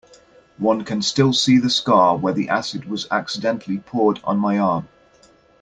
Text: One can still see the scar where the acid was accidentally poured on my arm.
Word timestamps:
One 0.57 0.83
can 0.83 1.03
still 1.03 1.31
see 1.31 1.59
the 1.59 1.69
scar 1.69 2.17
where 2.17 2.33
the 2.33 2.49
acid 2.49 2.85
was 2.85 3.07
accidentally 3.11 3.77
poured 3.77 4.19
on 4.23 4.39
my 4.39 4.57
arm. 4.57 4.87